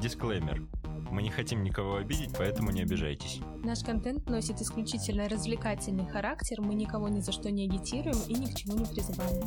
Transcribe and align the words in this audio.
Дисклеймер. 0.00 0.66
Мы 1.10 1.22
не 1.22 1.30
хотим 1.30 1.62
никого 1.62 1.96
обидеть, 1.96 2.32
поэтому 2.36 2.70
не 2.70 2.82
обижайтесь. 2.82 3.40
Наш 3.64 3.82
контент 3.84 4.28
носит 4.30 4.60
исключительно 4.60 5.28
развлекательный 5.28 6.06
характер, 6.06 6.60
мы 6.60 6.74
никого 6.74 7.08
ни 7.08 7.20
за 7.20 7.32
что 7.32 7.50
не 7.50 7.64
агитируем 7.64 8.16
и 8.28 8.34
ни 8.34 8.46
к 8.46 8.54
чему 8.54 8.78
не 8.78 8.86
призываем. 8.86 9.42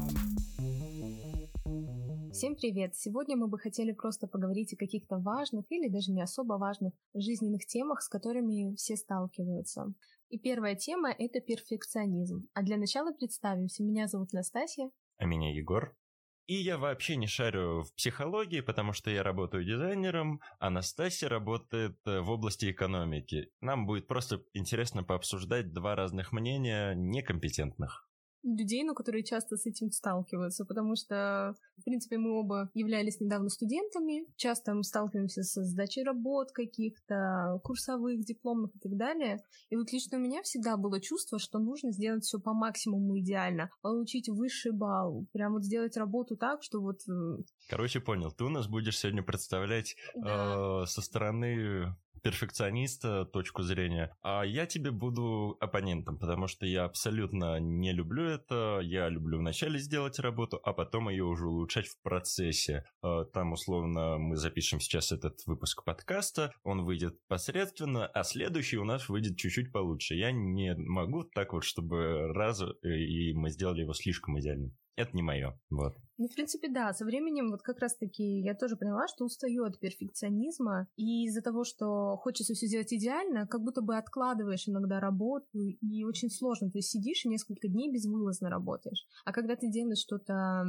Всем 2.31 2.55
привет! 2.55 2.95
Сегодня 2.95 3.37
мы 3.37 3.47
бы 3.47 3.57
хотели 3.57 3.91
просто 3.91 4.27
поговорить 4.27 4.73
о 4.73 4.77
каких-то 4.77 5.17
важных 5.17 5.71
или 5.71 5.87
даже 5.87 6.11
не 6.11 6.21
особо 6.21 6.53
важных 6.53 6.93
жизненных 7.13 7.65
темах, 7.65 8.01
с 8.01 8.09
которыми 8.09 8.75
все 8.75 8.95
сталкиваются. 8.95 9.93
И 10.29 10.39
первая 10.39 10.75
тема— 10.75 11.11
это 11.17 11.41
перфекционизм. 11.41 12.47
А 12.53 12.63
для 12.63 12.77
начала 12.77 13.11
представимся. 13.13 13.83
Меня 13.83 14.07
зовут 14.07 14.33
Настасья. 14.33 14.89
А 15.17 15.25
меня 15.25 15.55
Егор. 15.55 15.95
И 16.45 16.55
я 16.55 16.77
вообще 16.77 17.15
не 17.15 17.27
шарю 17.27 17.83
в 17.83 17.93
психологии, 17.95 18.59
потому 18.59 18.91
что 18.91 19.09
я 19.09 19.23
работаю 19.23 19.63
дизайнером, 19.63 20.41
а 20.59 20.69
Настасья 20.69 21.29
работает 21.29 21.97
э, 22.05 22.19
в 22.19 22.29
области 22.29 22.69
экономики. 22.69 23.49
Нам 23.61 23.85
будет 23.85 24.07
просто 24.07 24.43
интересно 24.53 25.03
пообсуждать 25.03 25.71
два 25.71 25.95
разных 25.95 26.33
мнения 26.33 26.93
некомпетентных 26.95 28.09
людей, 28.43 28.83
ну, 28.83 28.93
которые 28.93 29.23
часто 29.23 29.57
с 29.57 29.65
этим 29.65 29.91
сталкиваются, 29.91 30.65
потому 30.65 30.95
что, 30.95 31.55
в 31.77 31.83
принципе, 31.83 32.17
мы 32.17 32.31
оба 32.31 32.69
являлись 32.73 33.19
недавно 33.19 33.49
студентами, 33.49 34.25
часто 34.35 34.73
мы 34.73 34.83
сталкиваемся 34.83 35.43
со 35.43 35.63
сдачей 35.63 36.03
работ 36.03 36.51
каких-то, 36.51 37.59
курсовых, 37.63 38.23
дипломных 38.23 38.75
и 38.75 38.79
так 38.79 38.97
далее. 38.97 39.43
И 39.69 39.75
вот 39.75 39.91
лично 39.91 40.17
у 40.17 40.21
меня 40.21 40.41
всегда 40.43 40.77
было 40.77 40.99
чувство, 41.01 41.39
что 41.39 41.59
нужно 41.59 41.91
сделать 41.91 42.23
все 42.23 42.39
по 42.39 42.53
максимуму 42.53 43.19
идеально, 43.19 43.69
получить 43.81 44.29
высший 44.29 44.71
балл, 44.71 45.25
прям 45.31 45.53
вот 45.53 45.63
сделать 45.63 45.97
работу 45.97 46.35
так, 46.35 46.63
что 46.63 46.81
вот... 46.81 46.99
Короче, 47.69 47.99
понял, 47.99 48.31
ты 48.31 48.43
у 48.43 48.49
нас 48.49 48.67
будешь 48.67 48.99
сегодня 48.99 49.23
представлять 49.23 49.95
да. 50.15 50.83
э, 50.83 50.85
со 50.85 51.01
стороны 51.01 51.95
перфекциониста 52.23 53.25
точку 53.25 53.61
зрения, 53.61 54.15
а 54.21 54.43
я 54.43 54.65
тебе 54.65 54.91
буду 54.91 55.57
оппонентом, 55.59 56.17
потому 56.17 56.47
что 56.47 56.65
я 56.65 56.85
абсолютно 56.85 57.59
не 57.59 57.91
люблю 57.91 58.23
это. 58.23 58.79
Я 58.81 59.09
люблю 59.09 59.39
вначале 59.39 59.77
сделать 59.77 60.19
работу, 60.19 60.59
а 60.63 60.73
потом 60.73 61.09
ее 61.09 61.25
уже 61.25 61.47
улучшать 61.47 61.87
в 61.87 62.01
процессе. 62.01 62.85
А, 63.01 63.25
там, 63.25 63.51
условно, 63.51 64.17
мы 64.17 64.37
запишем 64.37 64.79
сейчас 64.79 65.11
этот 65.11 65.45
выпуск 65.45 65.83
подкаста, 65.83 66.53
он 66.63 66.85
выйдет 66.85 67.17
посредственно, 67.27 68.07
а 68.07 68.23
следующий 68.23 68.77
у 68.77 68.85
нас 68.85 69.09
выйдет 69.09 69.37
чуть-чуть 69.37 69.71
получше. 69.71 70.15
Я 70.15 70.31
не 70.31 70.73
могу 70.75 71.23
так 71.25 71.53
вот, 71.53 71.63
чтобы 71.63 72.31
раз 72.33 72.61
э, 72.61 72.87
и 72.87 73.33
мы 73.33 73.49
сделали 73.49 73.81
его 73.81 73.93
слишком 73.93 74.39
идеальным 74.39 74.73
это 74.95 75.15
не 75.15 75.21
мое. 75.21 75.59
Вот. 75.69 75.95
Ну, 76.17 76.27
в 76.27 76.33
принципе, 76.33 76.69
да, 76.69 76.93
со 76.93 77.05
временем 77.05 77.49
вот 77.49 77.61
как 77.63 77.79
раз-таки 77.79 78.41
я 78.41 78.53
тоже 78.53 78.77
поняла, 78.77 79.07
что 79.07 79.25
устаю 79.25 79.63
от 79.63 79.79
перфекционизма, 79.79 80.87
и 80.95 81.25
из-за 81.25 81.41
того, 81.41 81.63
что 81.63 82.17
хочется 82.17 82.53
все 82.53 82.67
сделать 82.67 82.93
идеально, 82.93 83.47
как 83.47 83.61
будто 83.61 83.81
бы 83.81 83.97
откладываешь 83.97 84.67
иногда 84.67 84.99
работу, 84.99 85.59
и 85.59 86.03
очень 86.03 86.29
сложно. 86.29 86.69
То 86.69 86.77
есть 86.77 86.89
сидишь 86.89 87.25
и 87.25 87.29
несколько 87.29 87.67
дней 87.67 87.91
безвылазно 87.91 88.49
работаешь. 88.49 89.05
А 89.25 89.33
когда 89.33 89.55
ты 89.55 89.69
делаешь 89.69 89.99
что-то 89.99 90.63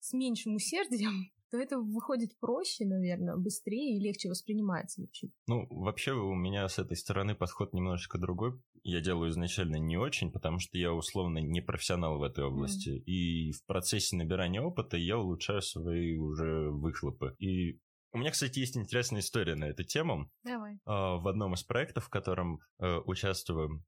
с 0.00 0.12
меньшим 0.12 0.54
усердием, 0.54 1.30
то 1.50 1.58
это 1.58 1.78
выходит 1.78 2.38
проще, 2.38 2.86
наверное, 2.86 3.36
быстрее 3.36 3.96
и 3.96 4.00
легче 4.00 4.28
воспринимается 4.28 5.00
вообще. 5.00 5.28
Ну, 5.48 5.66
вообще 5.70 6.12
у 6.12 6.34
меня 6.34 6.68
с 6.68 6.78
этой 6.78 6.96
стороны 6.96 7.34
подход 7.34 7.72
немножечко 7.72 8.18
другой. 8.18 8.60
Я 8.82 9.00
делаю 9.00 9.30
изначально 9.30 9.76
не 9.76 9.96
очень, 9.96 10.32
потому 10.32 10.58
что 10.58 10.78
я 10.78 10.92
условно 10.92 11.38
не 11.38 11.60
профессионал 11.60 12.18
в 12.18 12.22
этой 12.22 12.44
области. 12.44 12.90
Mm. 12.90 13.02
И 13.04 13.52
в 13.52 13.64
процессе 13.66 14.16
набирания 14.16 14.60
опыта 14.60 14.96
я 14.96 15.18
улучшаю 15.18 15.62
свои 15.62 16.16
уже 16.16 16.70
выхлопы. 16.70 17.34
И 17.38 17.78
у 18.12 18.18
меня, 18.18 18.30
кстати, 18.30 18.58
есть 18.58 18.76
интересная 18.76 19.20
история 19.20 19.54
на 19.54 19.64
эту 19.64 19.84
тему. 19.84 20.30
Давай. 20.42 20.78
А, 20.84 21.16
в 21.16 21.28
одном 21.28 21.54
из 21.54 21.62
проектов, 21.62 22.06
в 22.06 22.08
котором 22.08 22.60
э, 22.80 22.96
участвую, 23.04 23.84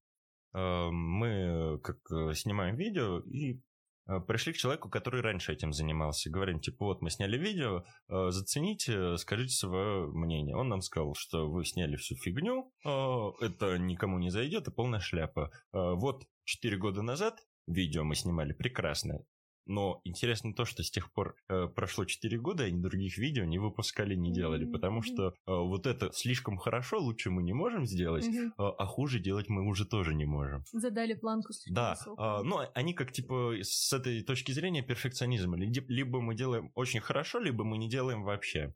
э, 0.55 0.89
мы 0.91 1.81
как 1.83 1.99
э, 2.13 2.35
снимаем 2.35 2.77
видео 2.77 3.19
и 3.21 3.61
пришли 4.27 4.53
к 4.53 4.57
человеку, 4.57 4.89
который 4.89 5.21
раньше 5.21 5.53
этим 5.53 5.73
занимался. 5.73 6.31
Говорим, 6.31 6.61
типа, 6.61 6.87
вот 6.87 7.03
мы 7.03 7.11
сняли 7.11 7.37
видео, 7.39 7.85
э, 8.09 8.31
зацените, 8.31 9.17
скажите 9.17 9.55
свое 9.55 10.07
мнение. 10.07 10.57
Он 10.57 10.69
нам 10.69 10.81
сказал, 10.81 11.15
что 11.15 11.51
вы 11.51 11.65
сняли 11.65 11.97
всю 11.97 12.17
фигню, 12.17 12.73
э, 12.85 13.45
это 13.45 13.79
никому 13.79 14.19
не 14.19 14.31
зайдет, 14.31 14.63
это 14.63 14.71
полная 14.71 15.01
шляпа. 15.01 15.51
Вот 15.73 16.25
4 16.45 16.77
года 16.77 17.03
назад 17.03 17.41
видео 17.67 18.05
мы 18.05 18.15
снимали 18.15 18.53
прекрасное. 18.53 19.25
Но 19.67 20.01
интересно 20.05 20.55
то, 20.55 20.65
что 20.65 20.83
с 20.83 20.91
тех 20.91 21.13
пор 21.13 21.37
э, 21.49 21.67
прошло 21.69 22.05
4 22.05 22.39
года, 22.39 22.65
и 22.65 22.69
они 22.69 22.81
других 22.81 23.19
видео 23.19 23.45
не 23.45 23.59
выпускали, 23.59 24.15
не 24.15 24.33
делали, 24.33 24.67
mm-hmm. 24.67 24.73
потому 24.73 25.03
что 25.03 25.29
э, 25.29 25.33
вот 25.47 25.87
это 25.87 26.11
слишком 26.13 26.57
хорошо, 26.57 26.99
лучше 26.99 27.31
мы 27.31 27.43
не 27.43 27.53
можем 27.53 27.87
сделать, 27.87 28.27
mm-hmm. 28.27 28.49
э, 28.49 28.53
а 28.57 28.87
хуже 28.87 29.21
делать 29.21 29.49
мы 29.49 29.67
уже 29.67 29.87
тоже 29.87 30.15
не 30.15 30.25
можем. 30.25 30.65
Задали 30.73 31.15
планку 31.15 31.53
слишком 31.53 31.75
Да, 31.75 31.97
э, 32.07 32.43
ну 32.45 32.59
они 32.75 32.95
как 32.95 33.13
типа 33.13 33.55
с 33.63 33.93
этой 33.93 34.23
точки 34.23 34.53
зрения 34.53 34.83
перфекционизма. 34.83 35.57
Либо 35.57 36.21
мы 36.21 36.35
делаем 36.35 36.71
очень 36.75 37.01
хорошо, 37.01 37.39
либо 37.39 37.65
мы 37.65 37.79
не 37.79 37.89
делаем 37.89 38.23
вообще. 38.25 38.75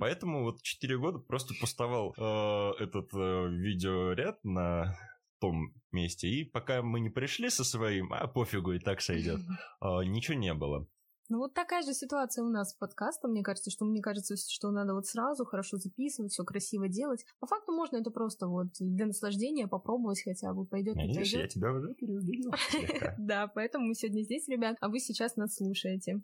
Поэтому 0.00 0.44
вот 0.44 0.62
4 0.62 0.98
года 0.98 1.18
просто 1.18 1.54
пустовал 1.60 2.14
э, 2.16 2.82
этот 2.82 3.12
э, 3.12 3.48
видеоряд 3.50 4.42
на 4.42 4.96
том 5.38 5.74
месте. 5.92 6.28
И 6.28 6.44
пока 6.44 6.82
мы 6.82 7.00
не 7.00 7.10
пришли 7.10 7.50
со 7.50 7.64
своим, 7.64 8.12
а 8.12 8.26
пофигу, 8.26 8.72
и 8.72 8.78
так 8.78 9.00
сойдет, 9.00 9.40
а, 9.80 10.02
ничего 10.02 10.38
не 10.38 10.54
было. 10.54 10.86
Ну 11.30 11.38
вот 11.38 11.52
такая 11.52 11.82
же 11.82 11.92
ситуация 11.92 12.42
у 12.42 12.48
нас 12.48 12.70
с 12.70 12.74
подкастом. 12.74 13.32
Мне 13.32 13.42
кажется, 13.42 13.70
что 13.70 13.84
мне 13.84 14.00
кажется, 14.00 14.34
что 14.36 14.70
надо 14.70 14.94
вот 14.94 15.06
сразу 15.06 15.44
хорошо 15.44 15.76
записывать, 15.76 16.32
все 16.32 16.42
красиво 16.42 16.88
делать. 16.88 17.24
По 17.38 17.46
факту 17.46 17.72
можно 17.72 17.98
это 17.98 18.10
просто 18.10 18.46
вот 18.46 18.68
для 18.80 19.04
наслаждения 19.04 19.68
попробовать 19.68 20.22
хотя 20.22 20.54
бы. 20.54 20.64
Пойдет 20.64 20.94
пойдет. 20.94 21.26
я 21.26 21.46
тебя 21.46 21.72
уже 21.72 21.94
переубедил. 21.94 22.50
Да, 23.18 23.46
поэтому 23.48 23.88
мы 23.88 23.94
сегодня 23.94 24.22
здесь, 24.22 24.48
ребят, 24.48 24.76
а 24.80 24.88
вы 24.88 25.00
сейчас 25.00 25.36
нас 25.36 25.54
слушаете. 25.56 26.22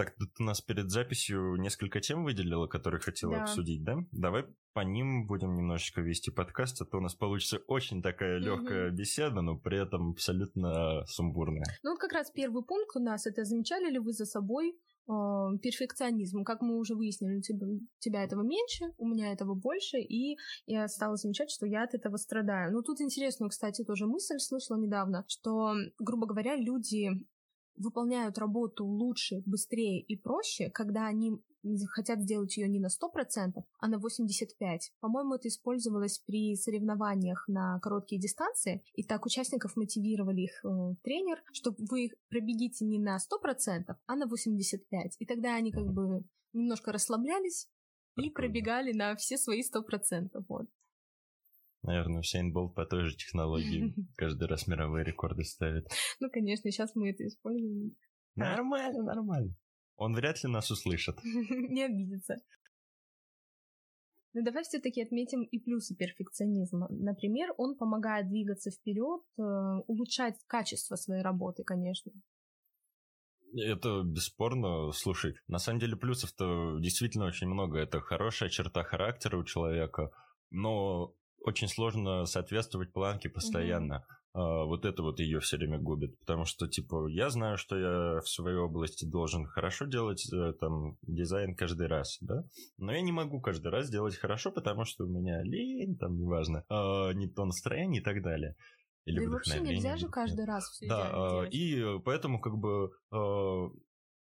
Так, 0.00 0.14
ты 0.16 0.24
у 0.38 0.44
нас 0.44 0.62
перед 0.62 0.90
записью 0.90 1.56
несколько 1.56 2.00
тем 2.00 2.24
выделила, 2.24 2.66
которые 2.66 3.02
хотела 3.02 3.36
да. 3.36 3.42
обсудить, 3.42 3.84
да? 3.84 3.98
Давай 4.12 4.46
по 4.72 4.80
ним 4.80 5.26
будем 5.26 5.52
немножечко 5.52 6.00
вести 6.00 6.30
подкаст, 6.30 6.80
а 6.80 6.86
то 6.86 6.96
у 6.96 7.00
нас 7.02 7.14
получится 7.14 7.58
очень 7.66 8.00
такая 8.00 8.38
легкая 8.38 8.88
угу. 8.88 8.96
беседа, 8.96 9.42
но 9.42 9.58
при 9.58 9.78
этом 9.78 10.12
абсолютно 10.12 11.04
сумбурная. 11.06 11.66
Ну 11.82 11.90
вот 11.90 11.98
как 11.98 12.12
раз 12.12 12.30
первый 12.30 12.64
пункт 12.64 12.96
у 12.96 13.00
нас 13.00 13.26
это 13.26 13.44
замечали 13.44 13.90
ли 13.90 13.98
вы 13.98 14.14
за 14.14 14.24
собой 14.24 14.70
э, 14.70 15.12
перфекционизм. 15.62 16.44
Как 16.44 16.62
мы 16.62 16.78
уже 16.78 16.94
выяснили, 16.94 17.36
у 17.36 17.42
тебя, 17.42 17.66
у 17.66 17.80
тебя 17.98 18.24
этого 18.24 18.40
меньше, 18.40 18.86
у 18.96 19.06
меня 19.06 19.34
этого 19.34 19.54
больше, 19.54 19.98
и 19.98 20.38
я 20.64 20.88
стала 20.88 21.16
замечать, 21.16 21.50
что 21.50 21.66
я 21.66 21.82
от 21.82 21.92
этого 21.92 22.16
страдаю. 22.16 22.72
Ну, 22.72 22.82
тут 22.82 23.02
интересную, 23.02 23.50
кстати, 23.50 23.84
тоже 23.84 24.06
мысль 24.06 24.38
слышала 24.38 24.78
недавно, 24.78 25.26
что, 25.28 25.74
грубо 25.98 26.26
говоря, 26.26 26.56
люди 26.56 27.10
выполняют 27.76 28.38
работу 28.38 28.84
лучше, 28.84 29.42
быстрее 29.46 30.00
и 30.00 30.16
проще, 30.16 30.70
когда 30.70 31.06
они 31.06 31.40
хотят 31.88 32.22
сделать 32.22 32.56
ее 32.56 32.68
не 32.68 32.80
на 32.80 32.86
100%, 32.86 33.62
а 33.78 33.88
на 33.88 33.96
85%. 33.96 34.78
По-моему, 35.00 35.34
это 35.34 35.48
использовалось 35.48 36.18
при 36.26 36.56
соревнованиях 36.56 37.44
на 37.48 37.78
короткие 37.80 38.20
дистанции, 38.20 38.82
и 38.94 39.04
так 39.04 39.26
участников 39.26 39.76
мотивировали 39.76 40.42
их 40.42 40.64
э, 40.64 40.94
тренер, 41.02 41.42
что 41.52 41.74
вы 41.78 42.10
пробегите 42.28 42.84
не 42.84 42.98
на 42.98 43.18
100%, 43.18 43.94
а 44.06 44.16
на 44.16 44.24
85%. 44.24 44.80
И 45.18 45.26
тогда 45.26 45.54
они 45.54 45.70
как 45.70 45.92
бы 45.92 46.24
немножко 46.52 46.92
расслаблялись 46.92 47.68
и 48.16 48.30
пробегали 48.30 48.92
на 48.92 49.14
все 49.16 49.36
свои 49.36 49.62
100%. 49.62 50.30
Вот. 50.48 50.66
Наверное, 51.82 52.20
Усейн 52.20 52.52
Болт 52.52 52.74
по 52.74 52.84
той 52.84 53.04
же 53.04 53.16
технологии 53.16 53.94
каждый 54.16 54.48
раз 54.48 54.66
мировые 54.66 55.04
рекорды 55.04 55.44
ставит. 55.44 55.88
Ну, 56.20 56.30
конечно, 56.30 56.70
сейчас 56.70 56.94
мы 56.94 57.10
это 57.10 57.26
используем. 57.26 57.96
Нормально, 58.36 59.02
нормально. 59.02 59.54
Он 59.96 60.14
вряд 60.14 60.42
ли 60.42 60.50
нас 60.50 60.70
услышит. 60.70 61.16
Не 61.24 61.84
обидится. 61.84 62.36
Но 64.32 64.42
давай 64.42 64.62
все-таки 64.62 65.02
отметим 65.02 65.42
и 65.42 65.58
плюсы 65.58 65.96
перфекционизма. 65.96 66.86
Например, 66.90 67.52
он 67.58 67.76
помогает 67.76 68.28
двигаться 68.28 68.70
вперед, 68.70 69.22
э, 69.38 69.42
улучшать 69.88 70.36
качество 70.46 70.94
своей 70.94 71.22
работы, 71.22 71.64
конечно. 71.64 72.12
Это 73.52 74.02
бесспорно. 74.04 74.92
Слушай, 74.92 75.34
на 75.48 75.58
самом 75.58 75.80
деле 75.80 75.96
плюсов-то 75.96 76.78
действительно 76.78 77.26
очень 77.26 77.48
много. 77.48 77.80
Это 77.80 78.00
хорошая 78.00 78.48
черта 78.50 78.84
характера 78.84 79.36
у 79.36 79.44
человека, 79.44 80.12
но 80.50 81.12
очень 81.40 81.68
сложно 81.68 82.24
соответствовать 82.26 82.92
планке 82.92 83.28
постоянно. 83.28 83.94
Mm-hmm. 83.94 84.20
А, 84.32 84.64
вот 84.64 84.84
это 84.84 85.02
вот 85.02 85.18
ее 85.18 85.40
все 85.40 85.56
время 85.56 85.78
губит, 85.78 86.18
потому 86.20 86.44
что, 86.44 86.68
типа, 86.68 87.08
я 87.08 87.30
знаю, 87.30 87.56
что 87.56 87.76
я 87.76 88.20
в 88.20 88.28
своей 88.28 88.58
области 88.58 89.04
должен 89.04 89.44
хорошо 89.46 89.86
делать 89.86 90.24
э, 90.32 90.52
там 90.60 90.96
дизайн 91.02 91.56
каждый 91.56 91.88
раз, 91.88 92.18
да, 92.20 92.44
но 92.78 92.92
я 92.92 93.00
не 93.00 93.10
могу 93.10 93.40
каждый 93.40 93.68
раз 93.68 93.90
делать 93.90 94.16
хорошо, 94.16 94.52
потому 94.52 94.84
что 94.84 95.04
у 95.04 95.08
меня 95.08 95.42
лень, 95.42 95.96
там, 95.96 96.16
неважно, 96.16 96.64
а, 96.68 97.12
не 97.12 97.28
то 97.28 97.44
настроение 97.44 98.00
и 98.00 98.04
так 98.04 98.22
далее. 98.22 98.54
или 99.04 99.24
да 99.24 99.30
вообще 99.30 99.60
нельзя 99.60 99.96
же 99.96 100.08
каждый 100.08 100.44
раз 100.44 100.68
все 100.70 100.86
Да, 100.86 101.48
и 101.50 101.98
поэтому 102.04 102.40
как 102.40 102.56
бы 102.56 102.92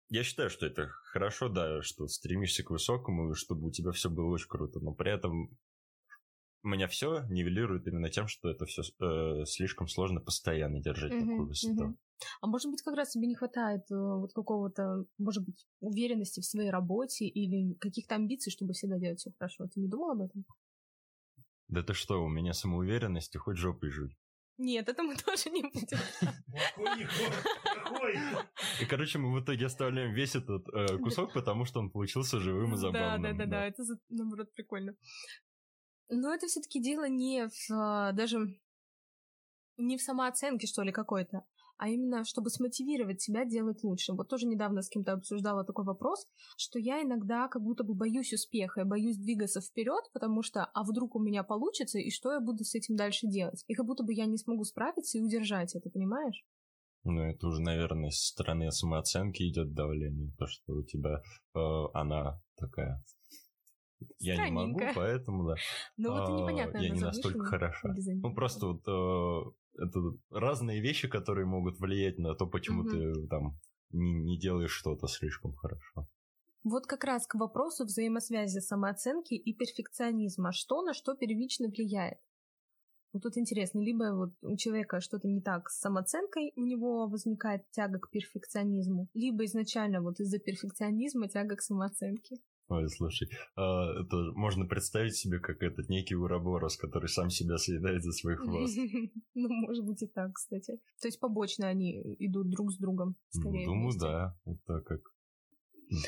я 0.09 0.23
считаю, 0.23 0.49
что 0.49 0.65
это 0.65 0.87
хорошо, 1.11 1.49
да, 1.49 1.81
что 1.81 2.07
стремишься 2.07 2.63
к 2.63 2.69
высокому, 2.69 3.33
чтобы 3.35 3.67
у 3.67 3.71
тебя 3.71 3.91
все 3.91 4.09
было 4.09 4.27
очень 4.27 4.47
круто, 4.47 4.79
но 4.79 4.93
при 4.93 5.11
этом 5.11 5.49
меня 6.67 6.87
все 6.87 7.23
нивелирует 7.29 7.87
именно 7.87 8.09
тем, 8.09 8.27
что 8.27 8.49
это 8.49 8.65
все 8.65 8.83
э, 8.99 9.45
слишком 9.45 9.87
сложно 9.87 10.21
постоянно 10.21 10.79
держать 10.79 11.11
uh-huh, 11.11 11.19
такую 11.19 11.47
высоту. 11.47 11.83
Uh-huh. 11.83 11.95
А 12.41 12.47
может 12.47 12.69
быть, 12.71 12.81
как 12.81 12.95
раз 12.95 13.11
тебе 13.11 13.27
не 13.27 13.35
хватает 13.35 13.81
э, 13.91 13.95
вот 13.95 14.33
какого-то, 14.33 15.05
может 15.17 15.45
быть, 15.45 15.65
уверенности 15.79 16.39
в 16.39 16.45
своей 16.45 16.69
работе 16.69 17.25
или 17.25 17.73
каких-то 17.75 18.15
амбиций, 18.15 18.51
чтобы 18.51 18.73
всегда 18.73 18.97
делать 18.97 19.19
все 19.19 19.31
хорошо. 19.37 19.67
Ты 19.67 19.79
не 19.79 19.87
думал 19.87 20.11
об 20.11 20.21
этом? 20.21 20.45
Да 21.67 21.83
ты 21.83 21.93
что, 21.93 22.23
у 22.23 22.29
меня 22.29 22.53
самоуверенность, 22.53 23.35
хоть 23.37 23.57
жопой 23.57 23.89
жуй. 23.89 24.17
Нет, 24.57 24.89
это 24.89 25.03
мы 25.03 25.15
тоже 25.25 25.49
не 25.51 25.61
будем. 25.61 25.99
И, 28.81 28.85
короче, 28.85 29.19
мы 29.19 29.31
в 29.33 29.43
итоге 29.43 29.65
оставляем 29.67 30.13
весь 30.13 30.35
этот 30.35 30.67
э, 30.73 30.97
кусок, 30.97 31.33
потому 31.33 31.65
что 31.65 31.79
он 31.79 31.91
получился 31.91 32.39
живым 32.39 32.73
и 32.73 32.77
забавным. 32.77 33.21
Да, 33.21 33.31
да, 33.31 33.37
да, 33.37 33.45
да, 33.45 33.67
это, 33.67 33.83
наоборот, 34.09 34.51
прикольно. 34.53 34.95
Но 36.09 36.33
это 36.33 36.47
все-таки 36.47 36.81
дело 36.81 37.07
не 37.09 37.47
в 37.47 37.71
а, 37.71 38.11
даже 38.13 38.57
не 39.77 39.97
в 39.97 40.01
самооценке, 40.01 40.67
что 40.67 40.81
ли, 40.81 40.91
какой-то, 40.91 41.43
а 41.77 41.89
именно, 41.89 42.25
чтобы 42.25 42.49
смотивировать 42.49 43.21
себя 43.21 43.45
делать 43.45 43.83
лучше. 43.83 44.13
Вот 44.13 44.27
тоже 44.27 44.47
недавно 44.47 44.81
с 44.81 44.89
кем-то 44.89 45.13
обсуждала 45.13 45.63
такой 45.63 45.85
вопрос, 45.85 46.27
что 46.57 46.79
я 46.79 47.03
иногда 47.03 47.47
как 47.47 47.61
будто 47.61 47.83
бы 47.83 47.93
боюсь 47.93 48.33
успеха, 48.33 48.81
я 48.81 48.85
боюсь 48.85 49.17
двигаться 49.17 49.61
вперед, 49.61 50.03
потому 50.13 50.41
что, 50.41 50.65
а 50.65 50.83
вдруг 50.83 51.15
у 51.15 51.19
меня 51.19 51.43
получится, 51.43 51.99
и 51.99 52.09
что 52.09 52.33
я 52.33 52.39
буду 52.39 52.63
с 52.63 52.73
этим 52.73 52.95
дальше 52.95 53.27
делать? 53.27 53.63
И 53.67 53.75
как 53.75 53.85
будто 53.85 54.03
бы 54.03 54.13
я 54.13 54.25
не 54.25 54.37
смогу 54.37 54.63
справиться 54.63 55.17
и 55.17 55.21
удержать 55.21 55.75
это, 55.75 55.89
понимаешь? 55.89 56.43
Ну, 57.03 57.21
это 57.21 57.47
уже, 57.47 57.61
наверное, 57.61 58.09
с 58.09 58.25
стороны 58.25 58.71
самооценки 58.71 59.43
идет 59.43 59.73
давление, 59.73 60.33
то, 60.37 60.47
что 60.47 60.73
у 60.73 60.83
тебя 60.83 61.21
э, 61.55 61.59
она 61.93 62.41
такая 62.57 63.01
я 64.19 64.45
не 64.45 64.51
могу, 64.51 64.79
поэтому 64.95 65.47
да. 65.47 65.55
Ну 65.97 66.11
вот 66.11 66.29
и 66.29 66.33
непонятно. 66.33 66.77
Я 66.77 66.89
не 66.89 66.99
настолько 66.99 67.43
хороша. 67.45 67.93
Ну 67.95 68.33
просто 68.33 68.67
вот 68.67 68.87
э, 68.87 69.83
это 69.83 69.99
разные 70.31 70.81
вещи, 70.81 71.07
которые 71.07 71.45
могут 71.45 71.79
влиять 71.79 72.17
на 72.17 72.35
то, 72.35 72.47
почему 72.47 72.83
ты 72.83 73.27
там 73.27 73.59
не, 73.91 74.13
не 74.13 74.37
делаешь 74.37 74.71
что-то 74.71 75.07
слишком 75.07 75.53
хорошо. 75.53 76.07
Вот 76.63 76.85
как 76.85 77.05
раз 77.05 77.25
к 77.27 77.35
вопросу 77.35 77.85
взаимосвязи 77.85 78.59
самооценки 78.59 79.35
и 79.35 79.53
перфекционизма. 79.53 80.51
Что 80.51 80.81
на 80.81 80.93
что 80.93 81.15
первично 81.15 81.69
влияет? 81.69 82.17
Вот 83.13 83.23
тут 83.23 83.37
интересно, 83.37 83.79
либо 83.79 84.13
вот 84.13 84.33
у 84.41 84.57
человека 84.57 84.99
что-то 84.99 85.27
не 85.27 85.41
так 85.41 85.69
с 85.69 85.79
самооценкой, 85.79 86.51
у 86.55 86.65
него 86.65 87.07
возникает 87.07 87.63
тяга 87.71 87.99
к 87.99 88.09
перфекционизму, 88.09 89.07
либо 89.13 89.45
изначально 89.45 90.01
вот 90.01 90.19
из-за 90.19 90.39
перфекционизма 90.39 91.29
тяга 91.29 91.55
к 91.55 91.61
самооценке. 91.61 92.35
Ой, 92.69 92.89
слушай, 92.89 93.29
а, 93.55 94.01
это 94.01 94.15
можно 94.35 94.65
представить 94.65 95.15
себе 95.15 95.39
как 95.39 95.63
этот 95.63 95.87
некий 95.87 96.15
уроборос, 96.15 96.75
который 96.75 97.07
сам 97.07 97.29
себя 97.29 97.57
съедает 97.57 98.03
за 98.03 98.11
свой 98.11 98.35
хвост. 98.35 98.77
Ну, 99.35 99.49
может 99.49 99.85
быть 99.85 100.01
и 100.01 100.07
так, 100.07 100.33
кстати. 100.33 100.79
То 101.01 101.07
есть 101.07 101.19
побочно 101.19 101.67
они 101.67 102.01
идут 102.19 102.49
друг 102.49 102.71
с 102.71 102.77
другом, 102.77 103.15
скорее 103.29 103.65
Думаю, 103.65 103.97
да. 103.97 104.35
Это 104.45 104.81
как 104.81 105.01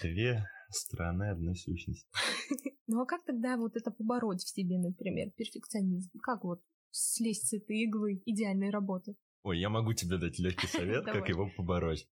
две 0.02 0.44
стороны 0.70 1.32
одной 1.32 1.56
сущности. 1.56 2.08
Ну, 2.92 3.02
а 3.02 3.06
как 3.06 3.24
тогда 3.24 3.56
вот 3.56 3.76
это 3.76 3.92
побороть 3.92 4.42
в 4.42 4.50
себе, 4.50 4.80
например, 4.80 5.30
перфекционизм? 5.38 6.10
Как 6.24 6.44
вот 6.44 6.60
слезть 6.90 7.48
с 7.48 7.54
этой 7.54 7.84
иглы 7.84 8.20
идеальной 8.26 8.72
работы? 8.72 9.16
Ой, 9.44 9.60
я 9.60 9.70
могу 9.70 9.94
тебе 9.94 10.18
дать 10.18 10.40
легкий 10.40 10.66
совет, 10.66 11.06
как 11.06 11.30
его 11.30 11.52
побороть. 11.56 12.10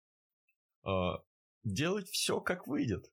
А, 0.84 1.24
делать 1.64 2.10
все, 2.10 2.42
как 2.42 2.68
выйдет. 2.68 3.06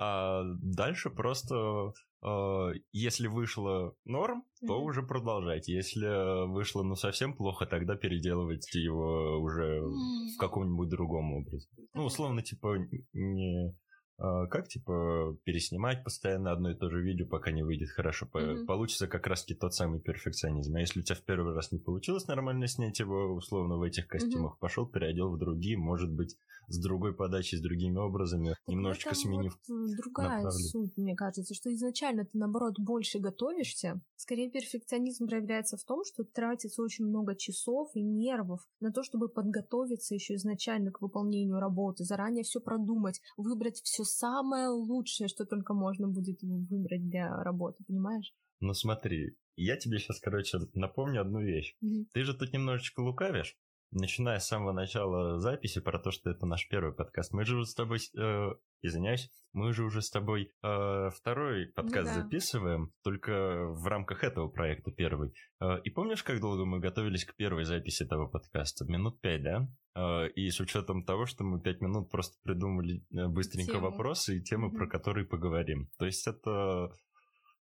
А 0.00 0.44
дальше 0.62 1.10
просто, 1.10 1.92
э, 2.22 2.72
если 2.92 3.26
вышло 3.26 3.96
норм, 4.04 4.44
то 4.64 4.78
mm-hmm. 4.78 4.84
уже 4.84 5.02
продолжать. 5.02 5.66
Если 5.66 6.46
вышло 6.46 6.84
ну 6.84 6.94
совсем 6.94 7.34
плохо, 7.34 7.66
тогда 7.66 7.96
переделывать 7.96 8.72
его 8.74 9.40
уже 9.40 9.80
mm-hmm. 9.80 10.36
в 10.36 10.38
каком-нибудь 10.38 10.88
другом 10.88 11.32
образе. 11.32 11.66
Ну, 11.94 12.04
условно, 12.04 12.42
типа, 12.42 12.76
не 13.12 13.66
а, 13.66 13.72
как, 14.18 14.68
типа, 14.68 15.36
переснимать 15.44 16.02
постоянно 16.02 16.52
одно 16.52 16.70
и 16.72 16.74
то 16.74 16.90
же 16.90 17.00
видео, 17.00 17.26
пока 17.26 17.52
не 17.52 17.62
выйдет 17.62 17.90
хорошо. 17.90 18.26
Mm-hmm. 18.32 18.66
Получится 18.66 19.06
как 19.06 19.26
раз-таки 19.26 19.54
тот 19.54 19.74
самый 19.74 20.00
перфекционизм. 20.00 20.74
А 20.74 20.80
если 20.80 21.00
у 21.00 21.02
тебя 21.02 21.16
в 21.16 21.22
первый 21.22 21.54
раз 21.54 21.70
не 21.70 21.78
получилось 21.78 22.26
нормально 22.26 22.66
снять 22.66 22.98
его, 22.98 23.34
условно, 23.34 23.76
в 23.76 23.82
этих 23.82 24.08
костюмах, 24.08 24.54
mm-hmm. 24.54 24.60
пошел, 24.60 24.86
переодел 24.86 25.30
в 25.30 25.38
другие, 25.38 25.78
может 25.78 26.12
быть, 26.12 26.36
с 26.68 26.78
другой 26.78 27.14
подачей, 27.14 27.58
с 27.58 27.62
другими 27.62 27.96
образами, 27.96 28.48
так 28.48 28.58
немножечко 28.66 29.14
сменив 29.14 29.58
вот 29.68 29.96
другая 29.96 30.50
суть, 30.50 30.96
мне 30.96 31.14
кажется, 31.14 31.54
что 31.54 31.72
изначально 31.72 32.24
ты, 32.24 32.36
наоборот, 32.38 32.74
больше 32.78 33.18
готовишься. 33.18 34.00
Скорее, 34.16 34.50
перфекционизм 34.50 35.28
проявляется 35.28 35.76
в 35.76 35.84
том, 35.84 36.04
что 36.04 36.24
тратится 36.24 36.82
очень 36.82 37.06
много 37.06 37.36
часов 37.36 37.90
и 37.94 38.02
нервов 38.02 38.60
на 38.80 38.92
то, 38.92 39.02
чтобы 39.02 39.28
подготовиться 39.28 40.14
еще 40.14 40.34
изначально 40.34 40.90
к 40.90 41.00
выполнению 41.00 41.58
работы, 41.58 42.04
заранее 42.04 42.44
все 42.44 42.60
продумать, 42.60 43.20
выбрать 43.36 43.80
все 43.82 44.04
самое 44.08 44.68
лучшее, 44.68 45.28
что 45.28 45.44
только 45.44 45.74
можно 45.74 46.08
будет 46.08 46.42
выбрать 46.42 47.08
для 47.08 47.42
работы, 47.42 47.84
понимаешь? 47.86 48.32
Ну 48.60 48.74
смотри, 48.74 49.36
я 49.56 49.76
тебе 49.76 49.98
сейчас, 49.98 50.20
короче, 50.20 50.58
напомню 50.74 51.20
одну 51.20 51.40
вещь. 51.40 51.76
Mm-hmm. 51.84 52.06
Ты 52.12 52.24
же 52.24 52.34
тут 52.34 52.52
немножечко 52.52 53.00
лукавишь, 53.00 53.56
начиная 53.90 54.38
с 54.38 54.46
самого 54.46 54.72
начала 54.72 55.38
записи 55.38 55.80
про 55.80 55.98
то, 55.98 56.10
что 56.10 56.30
это 56.30 56.46
наш 56.46 56.68
первый 56.68 56.92
подкаст. 56.92 57.32
Мы 57.32 57.44
же 57.44 57.56
уже 57.56 57.66
с 57.66 57.74
тобой, 57.74 57.98
э, 58.16 58.50
извиняюсь, 58.82 59.30
мы 59.52 59.72
же 59.72 59.84
уже 59.84 60.02
с 60.02 60.10
тобой 60.10 60.52
э, 60.62 61.10
второй 61.14 61.66
подкаст 61.66 62.14
да. 62.14 62.22
записываем, 62.22 62.92
только 63.02 63.66
в 63.66 63.86
рамках 63.86 64.24
этого 64.24 64.48
проекта 64.48 64.90
первый. 64.90 65.32
Э, 65.60 65.80
и 65.82 65.90
помнишь, 65.90 66.22
как 66.22 66.40
долго 66.40 66.64
мы 66.64 66.80
готовились 66.80 67.24
к 67.24 67.34
первой 67.36 67.64
записи 67.64 68.02
этого 68.02 68.26
подкаста? 68.26 68.84
Минут 68.84 69.20
пять, 69.20 69.42
да? 69.42 69.68
Э, 69.94 70.28
и 70.28 70.50
с 70.50 70.60
учетом 70.60 71.04
того, 71.04 71.26
что 71.26 71.44
мы 71.44 71.60
пять 71.60 71.80
минут 71.80 72.10
просто 72.10 72.36
придумали 72.42 73.04
э, 73.12 73.26
быстренько 73.28 73.72
Тему. 73.72 73.90
вопросы 73.90 74.38
и 74.38 74.42
темы, 74.42 74.68
mm-hmm. 74.68 74.76
про 74.76 74.88
которые 74.88 75.26
поговорим. 75.26 75.90
То 75.98 76.06
есть 76.06 76.26
это 76.26 76.92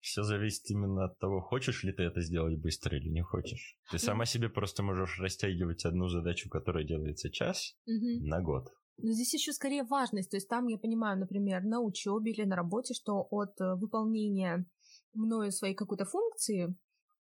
все 0.00 0.22
зависит 0.22 0.70
именно 0.70 1.04
от 1.04 1.18
того, 1.18 1.40
хочешь 1.40 1.84
ли 1.84 1.92
ты 1.92 2.02
это 2.02 2.20
сделать 2.20 2.58
быстро 2.58 2.96
или 2.96 3.08
не 3.08 3.22
хочешь. 3.22 3.78
Ты 3.90 3.98
сама 3.98 4.24
себе 4.24 4.48
просто 4.48 4.82
можешь 4.82 5.18
растягивать 5.20 5.84
одну 5.84 6.08
задачу, 6.08 6.48
которая 6.48 6.84
делается 6.84 7.30
час, 7.30 7.76
угу. 7.86 8.26
на 8.26 8.40
год. 8.40 8.68
Но 9.02 9.12
здесь 9.12 9.32
еще 9.32 9.52
скорее 9.52 9.84
важность. 9.84 10.30
То 10.30 10.36
есть 10.36 10.48
там 10.48 10.66
я 10.66 10.78
понимаю, 10.78 11.18
например, 11.18 11.62
на 11.64 11.80
учебе 11.80 12.32
или 12.32 12.44
на 12.44 12.56
работе, 12.56 12.94
что 12.94 13.26
от 13.30 13.58
э, 13.60 13.74
выполнения 13.74 14.66
мною 15.14 15.52
своей 15.52 15.74
какой-то 15.74 16.04
функции 16.04 16.74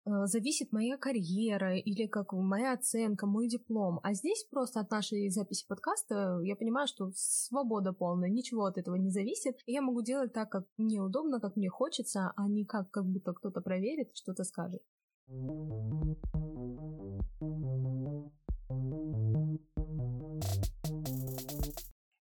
зависит 0.05 0.71
моя 0.71 0.97
карьера 0.97 1.77
или 1.77 2.07
как 2.07 2.33
моя 2.33 2.73
оценка, 2.73 3.25
мой 3.25 3.47
диплом. 3.47 3.99
А 4.03 4.13
здесь 4.13 4.45
просто 4.49 4.79
от 4.79 4.91
нашей 4.91 5.29
записи 5.29 5.65
подкаста 5.67 6.39
я 6.43 6.55
понимаю, 6.55 6.87
что 6.87 7.11
свобода 7.15 7.93
полная, 7.93 8.29
ничего 8.29 8.65
от 8.65 8.77
этого 8.77 8.95
не 8.95 9.09
зависит. 9.09 9.57
И 9.65 9.73
я 9.73 9.81
могу 9.81 10.01
делать 10.01 10.33
так, 10.33 10.49
как 10.49 10.65
мне 10.77 11.01
удобно, 11.01 11.39
как 11.39 11.55
мне 11.55 11.69
хочется, 11.69 12.33
а 12.35 12.47
не 12.47 12.65
как, 12.65 12.91
как 12.91 13.05
будто 13.05 13.33
кто-то 13.33 13.61
проверит 13.61 14.11
что-то 14.15 14.43
скажет. 14.43 14.81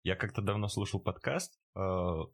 Я 0.09 0.15
как-то 0.15 0.41
давно 0.41 0.67
слушал 0.69 0.99
подкаст, 0.99 1.59
э, 1.75 1.79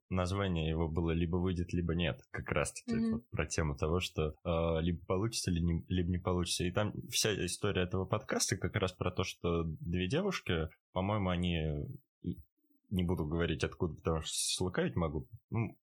название 0.09 0.69
его 0.69 0.87
было 0.87 1.11
«Либо 1.11 1.35
выйдет, 1.35 1.73
либо 1.73 1.93
нет», 1.93 2.21
как 2.31 2.49
раз-таки 2.53 2.95
mm-hmm. 2.95 3.11
вот 3.11 3.29
про 3.31 3.45
тему 3.47 3.75
того, 3.75 3.99
что 3.99 4.33
э, 4.45 4.81
либо 4.81 5.05
получится, 5.05 5.51
либо 5.51 5.65
не, 5.65 5.85
либо 5.89 6.09
не 6.09 6.17
получится. 6.17 6.63
И 6.63 6.71
там 6.71 6.93
вся 7.09 7.35
история 7.45 7.81
этого 7.81 8.05
подкаста 8.05 8.55
как 8.55 8.77
раз 8.77 8.93
про 8.93 9.11
то, 9.11 9.25
что 9.25 9.63
две 9.65 10.07
девушки, 10.07 10.69
по-моему, 10.93 11.27
они 11.27 11.85
не 12.91 13.03
буду 13.03 13.25
говорить 13.25 13.65
откуда, 13.65 13.95
потому 13.95 14.21
что 14.21 14.31
слукавить 14.33 14.95
могу. 14.95 15.27
Ну, 15.49 15.77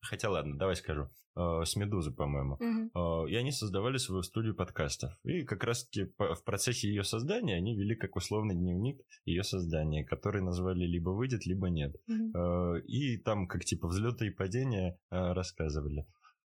Хотя 0.00 0.30
ладно, 0.30 0.56
давай 0.56 0.76
скажу. 0.76 1.08
Э, 1.38 1.62
с 1.64 1.76
Медузы, 1.76 2.10
по-моему. 2.10 2.54
Угу. 2.54 3.28
И 3.28 3.36
они 3.36 3.52
создавали 3.52 3.96
свою 3.98 4.22
студию 4.22 4.56
подкастов. 4.56 5.12
И 5.22 5.44
как 5.44 5.62
раз-таки 5.62 6.12
в 6.18 6.42
процессе 6.44 6.88
ее 6.88 7.04
создания 7.04 7.54
они 7.54 7.76
вели 7.76 7.94
как 7.94 8.16
условный 8.16 8.56
дневник 8.56 9.00
ее 9.24 9.44
создания, 9.44 10.04
который 10.04 10.42
назвали 10.42 10.84
либо 10.84 11.10
выйдет, 11.10 11.46
либо 11.46 11.68
нет. 11.68 11.94
Угу. 12.08 12.76
И 12.86 13.18
там 13.18 13.46
как 13.46 13.64
типа 13.64 13.86
взлеты 13.86 14.26
и 14.26 14.30
падения 14.30 14.98
рассказывали. 15.10 16.06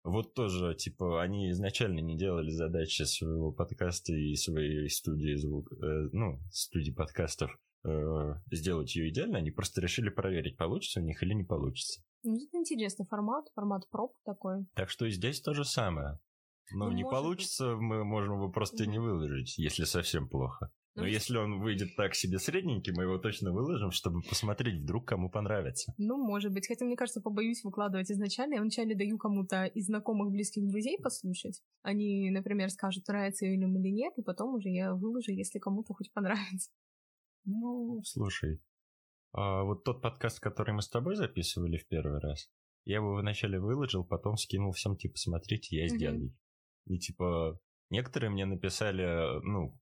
Вот 0.04 0.34
тоже, 0.34 0.75
типа, 0.75 1.22
они 1.22 1.52
изначально 1.52 2.00
не 2.00 2.18
делали 2.18 2.50
задачи 2.50 3.02
своего 3.02 3.52
подкаста 3.52 4.12
и 4.12 4.34
своей 4.34 4.90
студии 4.90 5.37
звук, 5.37 5.70
ну, 5.80 6.40
студии 6.50 6.90
подкастов 6.90 7.56
сделать 8.50 8.96
ее 8.96 9.11
идеально, 9.11 9.38
они 9.38 9.52
просто 9.52 9.80
решили 9.80 10.08
проверить, 10.08 10.56
получится 10.56 11.00
у 11.00 11.04
них 11.04 11.22
или 11.22 11.34
не 11.34 11.44
получится. 11.44 12.02
Ну, 12.24 12.36
это 12.36 12.56
интересный 12.58 13.06
формат, 13.06 13.46
формат 13.54 13.88
проб 13.90 14.14
такой. 14.24 14.66
Так 14.74 14.90
что 14.90 15.06
и 15.06 15.10
здесь 15.10 15.40
то 15.40 15.54
же 15.54 15.64
самое. 15.64 16.18
Ну, 16.72 16.86
Ну, 16.86 16.92
не 16.92 17.02
может 17.02 17.04
быть. 17.04 17.10
получится, 17.10 17.76
мы 17.76 18.04
можем 18.04 18.34
его 18.36 18.48
просто 18.50 18.86
не 18.86 18.98
выложить, 18.98 19.58
если 19.58 19.84
совсем 19.84 20.28
плохо. 20.28 20.70
Ну, 20.94 21.02
Но 21.02 21.06
ведь- 21.06 21.14
если 21.14 21.38
он 21.38 21.60
выйдет 21.60 21.96
так 21.96 22.14
себе 22.14 22.38
средненький, 22.38 22.92
мы 22.94 23.04
его 23.04 23.16
точно 23.18 23.50
выложим, 23.50 23.90
чтобы 23.90 24.20
посмотреть, 24.28 24.82
вдруг 24.82 25.06
кому 25.08 25.30
понравится. 25.30 25.92
Ну, 25.98 26.16
может 26.18 26.52
быть. 26.52 26.68
Хотя, 26.68 26.84
мне 26.84 26.96
кажется, 26.96 27.20
побоюсь 27.22 27.64
выкладывать 27.64 28.10
изначально. 28.10 28.54
Я 28.54 28.60
вначале 28.60 28.94
даю 28.94 29.16
кому-то 29.18 29.64
из 29.64 29.86
знакомых, 29.86 30.30
близких 30.30 30.66
друзей 30.68 30.98
послушать. 31.02 31.62
Они, 31.82 32.30
например, 32.30 32.68
скажут, 32.70 33.08
нравится 33.08 33.46
им 33.46 33.76
или 33.78 33.88
нет, 33.88 34.12
и 34.18 34.22
потом 34.22 34.54
уже 34.54 34.68
я 34.68 34.94
выложу, 34.94 35.32
если 35.32 35.58
кому-то 35.58 35.94
хоть 35.94 36.12
понравится. 36.12 36.70
Ну, 37.44 38.00
слушай, 38.04 38.60
вот 39.32 39.84
тот 39.84 40.02
подкаст, 40.02 40.40
который 40.40 40.74
мы 40.74 40.82
с 40.82 40.88
тобой 40.88 41.14
записывали 41.16 41.76
в 41.78 41.86
первый 41.88 42.20
раз, 42.20 42.50
я 42.84 42.96
его 42.96 43.14
вначале 43.14 43.60
выложил, 43.60 44.04
потом 44.04 44.36
скинул 44.36 44.72
всем, 44.72 44.96
типа, 44.96 45.16
смотрите, 45.16 45.76
я 45.76 45.88
сделал. 45.88 46.32
И, 46.86 46.98
типа, 46.98 47.58
некоторые 47.90 48.30
мне 48.30 48.44
написали, 48.44 49.40
ну, 49.44 49.78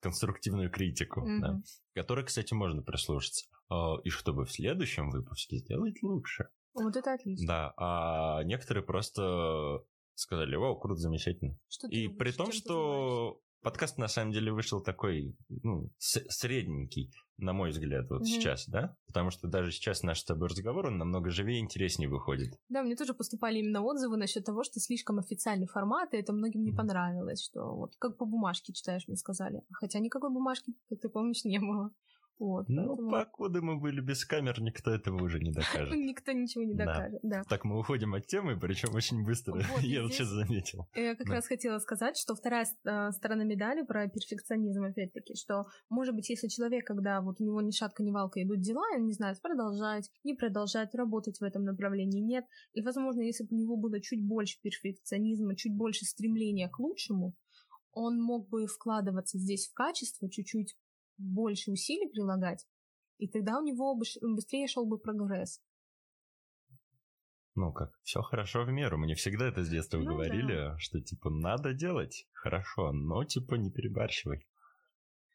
конструктивную 0.00 0.70
критику, 0.70 1.22
да, 1.40 1.52
Мгм. 1.52 1.64
которой, 1.94 2.24
кстати, 2.24 2.54
можно 2.54 2.82
прислушаться. 2.82 3.46
А, 3.70 3.96
И 4.04 4.10
чтобы 4.10 4.44
в 4.44 4.52
следующем 4.52 5.10
выпуске 5.10 5.56
сделать 5.56 6.02
лучше. 6.02 6.48
Вот 6.74 6.94
это 6.96 7.14
отлично. 7.14 7.46
Да, 7.46 7.74
а 7.76 8.42
некоторые 8.44 8.84
просто 8.84 9.82
сказали, 10.14 10.54
вау, 10.56 10.78
круто, 10.78 11.00
замечательно. 11.00 11.58
Что 11.68 11.88
И 11.88 12.08
при 12.08 12.32
том, 12.32 12.52
что 12.52 13.40
подкаст 13.64 13.98
на 13.98 14.06
самом 14.06 14.32
деле 14.32 14.52
вышел 14.52 14.80
такой, 14.80 15.36
ну, 15.48 15.90
средненький, 15.98 17.10
на 17.38 17.52
мой 17.52 17.70
взгляд, 17.70 18.08
вот 18.10 18.24
Мгм. 18.24 18.30
сейчас, 18.30 18.68
да? 18.68 18.96
Потому 19.06 19.30
что 19.30 19.48
даже 19.48 19.72
сейчас 19.72 20.02
наш 20.04 20.20
с 20.20 20.24
тобой 20.24 20.48
разговор, 20.48 20.86
он 20.86 20.98
намного 20.98 21.30
живее 21.30 21.58
и 21.58 21.62
интереснее 21.62 22.08
выходит. 22.08 22.54
Да, 22.68 22.82
мне 22.82 22.94
тоже 22.94 23.14
поступали 23.14 23.58
именно 23.58 23.82
отзывы 23.82 24.16
насчет 24.16 24.44
того, 24.44 24.62
что 24.64 24.80
слишком 24.80 25.18
официальный 25.18 25.66
формат, 25.66 26.14
и 26.14 26.18
это 26.18 26.32
многим 26.32 26.62
не 26.62 26.70
Мгм. 26.70 26.76
понравилось, 26.76 27.42
что 27.42 27.74
вот 27.74 27.96
как 27.98 28.16
по 28.16 28.24
бумажке 28.24 28.72
читаешь, 28.72 29.08
мне 29.08 29.16
сказали. 29.16 29.62
Хотя 29.72 29.98
никакой 29.98 30.30
бумажки, 30.30 30.74
как 30.88 31.00
ты 31.00 31.08
помнишь, 31.08 31.44
не 31.44 31.58
было. 31.58 31.90
Вот, 32.38 32.68
Ну, 32.68 32.88
поэтому 32.88 33.10
покуда 33.10 33.62
мы 33.62 33.78
были 33.78 34.00
без 34.00 34.24
камер, 34.24 34.60
никто 34.60 34.90
этого 34.90 35.22
уже 35.22 35.38
не 35.38 35.52
докажет. 35.52 35.94
никто 35.94 36.32
ничего 36.32 36.64
не 36.64 36.74
докажет. 36.74 37.20
Да. 37.22 37.42
Так 37.48 37.64
мы 37.64 37.78
уходим 37.78 38.14
от 38.14 38.26
темы, 38.26 38.58
причем 38.58 38.94
очень 38.94 39.24
быстро. 39.24 39.52
Вот, 39.54 39.62
Я 39.82 40.02
вот 40.02 40.12
сейчас 40.12 40.28
заметил. 40.28 40.88
Я 40.94 41.14
как 41.14 41.28
Да. 41.28 41.34
раз 41.34 41.46
хотела 41.46 41.78
сказать, 41.78 42.16
что 42.16 42.34
вторая 42.34 42.66
э, 42.84 43.10
сторона 43.12 43.44
медали 43.44 43.82
про 43.82 44.08
перфекционизм, 44.08 44.82
опять-таки, 44.84 45.34
что, 45.36 45.66
может 45.88 46.14
быть, 46.14 46.28
если 46.28 46.48
человек, 46.48 46.84
когда 46.86 47.20
вот 47.20 47.40
у 47.40 47.44
него 47.44 47.60
ни 47.60 47.70
шатка, 47.70 48.02
ни 48.02 48.10
валка 48.10 48.42
идут 48.42 48.60
дела, 48.60 48.82
он 48.96 49.06
не 49.06 49.12
знает, 49.12 49.40
продолжать, 49.40 50.10
не 50.24 50.34
продолжать 50.34 50.94
работать 50.94 51.38
в 51.38 51.44
этом 51.44 51.64
направлении, 51.64 52.20
нет. 52.20 52.44
И, 52.72 52.82
возможно, 52.82 53.20
если 53.20 53.44
бы 53.44 53.56
у 53.56 53.58
него 53.60 53.76
было 53.76 54.00
чуть 54.00 54.24
больше 54.26 54.58
перфекционизма, 54.60 55.54
чуть 55.56 55.76
больше 55.76 56.04
стремления 56.04 56.68
к 56.68 56.78
лучшему, 56.80 57.34
он 57.92 58.20
мог 58.20 58.48
бы 58.48 58.66
вкладываться 58.66 59.38
здесь 59.38 59.68
в 59.68 59.74
качество, 59.74 60.28
чуть-чуть 60.28 60.74
больше 61.18 61.70
усилий 61.70 62.08
прилагать, 62.08 62.66
и 63.18 63.28
тогда 63.28 63.58
у 63.58 63.64
него 63.64 63.94
быстрее 63.96 64.66
шел 64.66 64.86
бы 64.86 64.98
прогресс. 64.98 65.60
Ну 67.56 67.72
как, 67.72 67.92
все 68.02 68.20
хорошо 68.20 68.64
в 68.64 68.70
меру. 68.70 68.98
Мне 68.98 69.14
всегда 69.14 69.46
это 69.46 69.62
с 69.62 69.68
детства 69.68 69.98
Ну 69.98 70.06
говорили, 70.06 70.76
что 70.78 71.00
типа 71.00 71.30
надо 71.30 71.72
делать 71.72 72.26
хорошо, 72.32 72.92
но 72.92 73.24
типа 73.24 73.54
не 73.54 73.70
перебарщивай. 73.70 74.44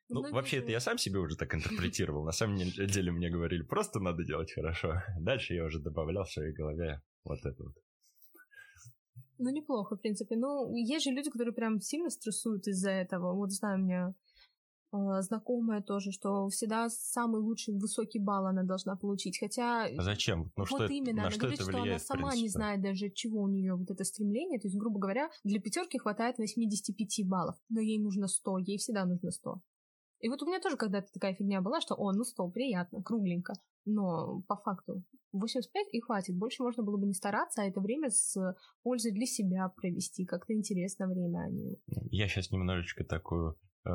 Ну, 0.10 0.22
Многие 0.22 0.34
вообще, 0.34 0.58
это 0.58 0.72
я 0.72 0.80
сам 0.80 0.98
себе 0.98 1.20
уже 1.20 1.38
так 1.38 1.54
интерпретировал. 1.54 2.26
На 2.26 2.32
самом 2.32 2.58
деле 2.94 3.12
мне 3.12 3.30
говорили, 3.30 3.62
просто 3.62 4.00
надо 4.00 4.26
делать 4.26 4.52
хорошо. 4.52 5.02
Дальше 5.20 5.54
я 5.54 5.64
уже 5.64 5.80
добавлял 5.80 6.26
в 6.26 6.32
своей 6.32 6.52
голове 6.52 7.02
вот 7.24 7.40
это 7.46 7.64
вот. 7.64 7.76
Ну, 9.38 9.52
неплохо, 9.52 9.96
в 9.96 10.02
принципе. 10.02 10.36
Ну, 10.36 10.74
есть 10.76 11.06
же 11.06 11.12
люди, 11.12 11.30
которые 11.30 11.54
прям 11.54 11.80
сильно 11.80 12.10
стрессуют 12.10 12.68
из-за 12.68 12.90
этого. 12.90 13.34
Вот 13.34 13.52
знаю, 13.52 13.80
у 13.80 13.84
меня 13.84 14.10
э, 14.10 14.14
знакомая 14.92 15.82
тоже, 15.82 16.12
что 16.12 16.50
всегда 16.50 16.90
самый 16.90 17.42
лучший 17.42 17.76
высокий 17.76 18.20
балл 18.20 18.48
она 18.48 18.64
должна 18.64 18.96
получить. 18.96 19.40
Хотя 19.40 19.86
А 19.86 20.02
зачем? 20.02 20.52
Ну 20.56 20.64
вот 20.64 20.68
что, 20.68 20.84
это- 20.84 20.94
именно, 20.94 21.14
на 21.14 21.22
она 21.24 21.32
что 21.32 21.40
говорит, 21.42 21.60
это 21.60 21.64
что 21.64 21.74
она 21.78 21.82
влияет, 21.84 22.02
сама 22.02 22.36
не 22.36 22.50
знает 22.50 22.82
даже, 22.82 23.10
чего 23.10 23.42
у 23.42 23.48
нее 23.48 23.76
вот 23.76 23.90
это 23.90 24.04
стремление. 24.04 24.60
То 24.60 24.68
есть, 24.68 24.78
грубо 24.78 25.00
говоря, 25.00 25.30
для 25.44 25.60
пятерки 25.60 25.98
хватает 25.98 26.38
85 26.38 27.28
баллов, 27.28 27.56
но 27.70 27.80
ей 27.80 28.00
нужно 28.00 28.28
100, 28.28 28.58
ей 28.60 28.78
всегда 28.78 29.06
нужно 29.06 29.32
100. 29.32 29.62
И 30.22 30.30
вот 30.30 30.42
у 30.44 30.46
меня 30.46 30.60
тоже 30.60 30.76
когда-то 30.76 31.12
такая 31.14 31.34
фигня 31.34 31.62
была, 31.62 31.80
что, 31.80 31.96
о, 31.96 32.12
ну 32.12 32.24
100, 32.24 32.50
приятно, 32.50 33.02
кругленько. 33.02 33.54
Но 33.86 34.42
по 34.48 34.58
факту 34.58 35.04
85 35.32 35.88
и 35.94 36.02
хватит. 36.02 36.36
Больше 36.36 36.64
можно 36.64 36.84
было 36.84 36.98
бы 36.98 37.08
не 37.08 37.14
стараться, 37.14 37.62
а 37.62 37.66
это 37.66 37.80
время 37.80 38.10
с 38.10 38.36
пользой 38.84 39.12
для 39.14 39.26
себя 39.26 39.70
провести. 39.70 40.26
Как-то 40.26 40.54
интересно 40.54 41.08
время, 41.08 41.46
а 41.46 41.50
не... 41.50 41.80
Я 42.12 42.28
сейчас 42.28 42.52
немножечко 42.52 43.04
такую 43.06 43.58
э, 43.86 43.92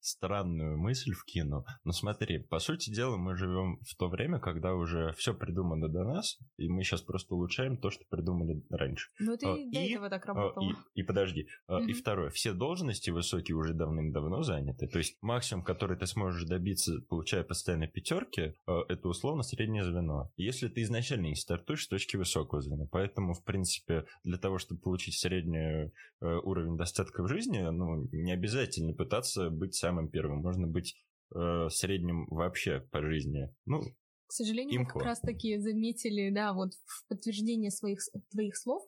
странную 0.00 0.78
мысль 0.78 1.12
вкину. 1.12 1.64
Но 1.84 1.92
смотри, 1.92 2.38
по 2.38 2.58
сути 2.58 2.90
дела, 2.90 3.16
мы 3.16 3.36
живем 3.36 3.78
в 3.80 3.96
то 3.96 4.08
время, 4.08 4.38
когда 4.38 4.74
уже 4.74 5.12
все 5.16 5.34
придумано 5.34 5.88
до 5.88 6.04
нас, 6.04 6.38
и 6.56 6.68
мы 6.68 6.82
сейчас 6.82 7.02
просто 7.02 7.34
улучшаем 7.34 7.76
то, 7.76 7.90
что 7.90 8.04
придумали 8.08 8.62
раньше. 8.70 9.10
Ну 9.18 9.34
это 9.34 9.52
А, 9.52 9.56
и 9.56 9.70
до 9.70 9.80
этого 9.80 10.10
так 10.10 10.24
А, 10.28 10.34
работало. 10.34 10.70
И, 10.94 11.00
и 11.00 11.02
подожди, 11.02 11.48
а, 11.66 11.80
и 11.80 11.92
второе, 11.92 12.30
все 12.30 12.52
должности 12.52 13.10
высокие 13.10 13.56
уже 13.56 13.74
давным-давно 13.74 14.42
заняты. 14.42 14.88
То 14.88 14.98
есть 14.98 15.16
максимум, 15.20 15.64
который 15.64 15.96
ты 15.96 16.06
сможешь 16.06 16.44
добиться, 16.44 17.00
получая 17.08 17.44
постоянно 17.44 17.86
пятерки, 17.88 18.54
это 18.66 19.08
условно 19.08 19.42
среднее 19.42 19.84
звено. 19.84 20.30
Если 20.36 20.68
ты 20.68 20.82
изначально 20.82 21.26
не 21.26 21.34
стартуешь 21.34 21.84
с 21.84 21.88
точки 21.88 22.16
высокого 22.16 22.60
звена. 22.60 22.86
Поэтому, 22.90 23.34
в 23.34 23.44
принципе, 23.44 24.04
для 24.24 24.38
того, 24.38 24.58
чтобы 24.58 24.80
получить 24.80 25.18
средний 25.18 25.58
э, 25.58 25.90
уровень 26.20 26.76
достатка 26.76 27.22
в 27.22 27.28
жизни, 27.28 27.58
ну, 27.60 28.08
не 28.12 28.32
обязательно 28.32 28.92
пытаться 28.92 29.27
быть 29.36 29.74
самым 29.74 30.10
первым. 30.10 30.40
Можно 30.40 30.66
быть 30.66 30.94
э, 31.34 31.68
средним 31.70 32.26
вообще 32.28 32.80
по 32.90 33.02
жизни. 33.02 33.54
Ну, 33.66 33.82
К 34.26 34.32
сожалению, 34.32 34.82
Имхо. 34.82 34.98
как 34.98 35.02
раз 35.02 35.20
таки 35.20 35.58
заметили, 35.58 36.30
да, 36.30 36.52
вот 36.52 36.72
в 36.84 37.08
подтверждение 37.08 37.70
своих, 37.70 37.98
твоих 38.30 38.56
слов, 38.56 38.82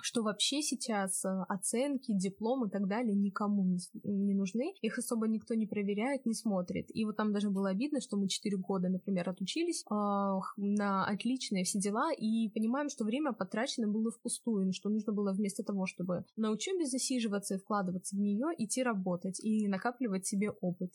что 0.00 0.22
вообще 0.22 0.62
сейчас 0.62 1.24
э, 1.24 1.28
оценки, 1.48 2.12
диплом 2.12 2.66
и 2.66 2.70
так 2.70 2.88
далее 2.88 3.14
никому 3.14 3.64
не, 4.04 4.34
нужны. 4.34 4.74
Их 4.80 4.98
особо 4.98 5.28
никто 5.28 5.54
не 5.54 5.66
проверяет, 5.66 6.26
не 6.26 6.34
смотрит. 6.34 6.86
И 6.94 7.04
вот 7.04 7.16
там 7.16 7.32
даже 7.32 7.50
было 7.50 7.70
обидно, 7.70 8.00
что 8.00 8.16
мы 8.16 8.28
4 8.28 8.56
года, 8.56 8.88
например, 8.88 9.28
отучились 9.28 9.84
э, 9.90 9.94
на 10.56 11.06
отличные 11.06 11.64
все 11.64 11.78
дела 11.78 12.12
и 12.12 12.48
понимаем, 12.50 12.88
что 12.88 13.04
время 13.04 13.32
потрачено 13.32 13.88
было 13.88 14.10
впустую, 14.10 14.72
что 14.72 14.88
нужно 14.88 15.12
было 15.12 15.32
вместо 15.32 15.62
того, 15.62 15.86
чтобы 15.86 16.24
на 16.36 16.50
учебе 16.50 16.86
засиживаться 16.86 17.54
и 17.54 17.58
вкладываться 17.58 18.16
в 18.16 18.20
нее, 18.20 18.46
идти 18.58 18.82
работать 18.82 19.40
и 19.40 19.68
накапливать 19.68 20.26
себе 20.26 20.50
опыт. 20.50 20.92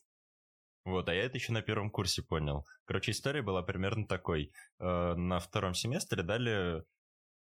Вот, 0.86 1.10
а 1.10 1.14
я 1.14 1.26
это 1.26 1.38
еще 1.38 1.52
на 1.52 1.62
первом 1.62 1.92
курсе 1.92 2.22
понял. 2.24 2.66
Короче, 2.86 3.12
история 3.12 3.42
была 3.42 3.62
примерно 3.62 4.08
такой. 4.08 4.54
Э, 4.80 5.16
На 5.16 5.40
втором 5.40 5.74
семестре 5.74 6.24
дали 6.24 6.84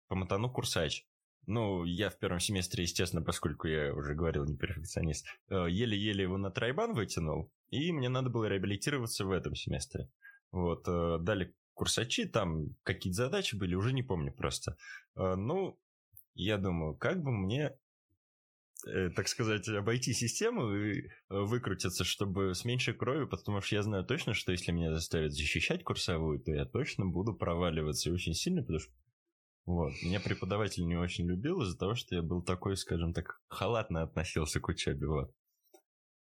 по 0.09 0.15
матану 0.15 0.51
курсач. 0.51 1.05
Ну, 1.47 1.83
я 1.85 2.09
в 2.09 2.19
первом 2.19 2.39
семестре, 2.39 2.83
естественно, 2.83 3.23
поскольку 3.23 3.67
я 3.67 3.93
уже 3.93 4.13
говорил, 4.13 4.45
не 4.45 4.55
перфекционист, 4.55 5.25
э, 5.49 5.67
еле-еле 5.69 6.23
его 6.23 6.37
на 6.37 6.51
тройбан 6.51 6.93
вытянул, 6.93 7.51
и 7.71 7.91
мне 7.91 8.09
надо 8.09 8.29
было 8.29 8.45
реабилитироваться 8.45 9.25
в 9.25 9.31
этом 9.31 9.55
семестре. 9.55 10.09
Вот, 10.51 10.87
э, 10.87 11.17
дали 11.19 11.55
курсачи, 11.73 12.25
там 12.25 12.75
какие-то 12.83 13.17
задачи 13.17 13.55
были, 13.55 13.73
уже 13.73 13.91
не 13.91 14.03
помню 14.03 14.31
просто. 14.33 14.77
Э, 15.15 15.35
Ну, 15.35 15.79
я 16.35 16.57
думаю, 16.57 16.95
как 16.95 17.21
бы 17.21 17.31
мне 17.31 17.77
так 19.15 19.27
сказать, 19.27 19.67
обойти 19.69 20.11
систему 20.11 20.73
и 20.73 21.07
выкрутиться, 21.29 22.03
чтобы 22.03 22.55
с 22.55 22.65
меньшей 22.65 22.95
кровью, 22.95 23.27
потому 23.27 23.61
что 23.61 23.75
я 23.75 23.83
знаю 23.83 24.03
точно, 24.03 24.33
что 24.33 24.51
если 24.51 24.71
меня 24.71 24.91
заставят 24.91 25.33
защищать 25.33 25.83
курсовую, 25.83 26.39
то 26.39 26.51
я 26.51 26.65
точно 26.65 27.05
буду 27.05 27.35
проваливаться 27.35 28.11
очень 28.11 28.33
сильно, 28.33 28.61
потому 28.61 28.79
что 28.79 28.91
вот. 29.65 29.93
Меня 30.03 30.19
преподаватель 30.19 30.85
не 30.85 30.95
очень 30.95 31.27
любил 31.27 31.61
из-за 31.61 31.77
того, 31.77 31.95
что 31.95 32.15
я 32.15 32.21
был 32.21 32.43
такой, 32.43 32.75
скажем 32.77 33.13
так, 33.13 33.39
халатно 33.47 34.03
относился 34.03 34.59
к 34.59 34.67
учебе. 34.67 35.07
Вот. 35.07 35.31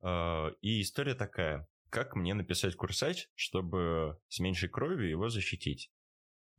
А, 0.02 0.50
И 0.62 0.80
история 0.80 1.14
такая. 1.14 1.68
Как 1.90 2.16
мне 2.16 2.34
написать 2.34 2.74
курсач, 2.74 3.28
чтобы 3.34 4.18
с 4.28 4.40
меньшей 4.40 4.68
кровью 4.68 5.08
его 5.08 5.28
защитить? 5.28 5.90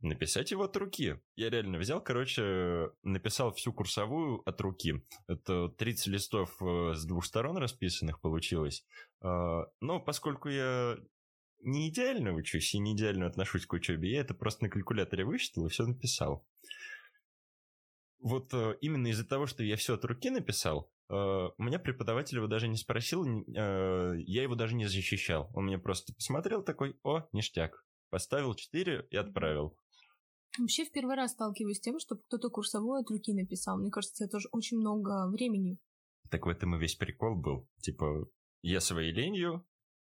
Написать 0.00 0.52
его 0.52 0.64
от 0.64 0.76
руки. 0.76 1.20
Я 1.34 1.50
реально 1.50 1.78
взял, 1.78 2.00
короче, 2.00 2.90
написал 3.02 3.52
всю 3.52 3.72
курсовую 3.72 4.42
от 4.48 4.60
руки. 4.60 5.02
Это 5.26 5.68
30 5.70 6.06
листов 6.06 6.56
э, 6.62 6.94
с 6.94 7.04
двух 7.04 7.24
сторон 7.24 7.56
расписанных 7.58 8.20
получилось. 8.20 8.86
А, 9.20 9.64
Но 9.80 9.98
поскольку 9.98 10.48
я 10.48 10.96
не 11.60 11.88
идеально 11.88 12.32
учусь 12.32 12.74
и 12.74 12.78
не 12.78 12.94
идеально 12.94 13.26
отношусь 13.26 13.66
к 13.66 13.72
учебе, 13.72 14.12
я 14.12 14.20
это 14.20 14.34
просто 14.34 14.64
на 14.64 14.70
калькуляторе 14.70 15.24
высчитал 15.24 15.66
и 15.66 15.70
все 15.70 15.86
написал. 15.86 16.46
Вот 18.20 18.52
э, 18.52 18.76
именно 18.80 19.08
из-за 19.08 19.24
того, 19.24 19.46
что 19.46 19.62
я 19.62 19.76
все 19.76 19.94
от 19.94 20.04
руки 20.04 20.30
написал, 20.30 20.90
э, 21.08 21.14
у 21.14 21.62
меня 21.62 21.78
преподаватель 21.78 22.36
его 22.36 22.48
даже 22.48 22.66
не 22.66 22.76
спросил, 22.76 23.24
э, 23.24 24.14
я 24.26 24.42
его 24.42 24.54
даже 24.54 24.74
не 24.74 24.86
защищал. 24.86 25.50
Он 25.54 25.66
мне 25.66 25.78
просто 25.78 26.12
посмотрел 26.14 26.62
такой, 26.62 26.98
о, 27.04 27.28
ништяк. 27.32 27.84
Поставил 28.10 28.54
4 28.54 29.08
и 29.10 29.16
отправил. 29.16 29.76
Вообще 30.58 30.84
в 30.84 30.90
первый 30.90 31.14
раз 31.14 31.32
сталкиваюсь 31.32 31.76
с 31.76 31.80
тем, 31.80 32.00
чтобы 32.00 32.22
кто-то 32.22 32.48
курсовой 32.48 33.00
от 33.02 33.10
руки 33.10 33.32
написал. 33.32 33.78
Мне 33.78 33.90
кажется, 33.90 34.24
это 34.24 34.32
тоже 34.32 34.48
очень 34.50 34.78
много 34.78 35.28
времени. 35.28 35.78
Так 36.30 36.46
в 36.46 36.48
этом 36.48 36.74
и 36.74 36.78
весь 36.78 36.96
прикол 36.96 37.36
был. 37.36 37.68
Типа, 37.80 38.28
я 38.62 38.80
своей 38.80 39.12
ленью 39.12 39.64